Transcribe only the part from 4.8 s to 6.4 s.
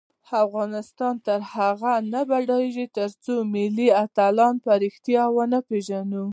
ریښتیا ونه پیژنو.